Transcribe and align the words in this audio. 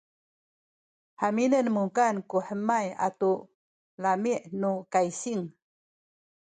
haminen 1.21 1.67
mukan 1.77 2.15
ku 2.29 2.37
hemay 2.47 2.87
atu 3.07 3.31
lami’ 4.03 4.33
nu 4.59 4.71
kaysing 4.93 5.43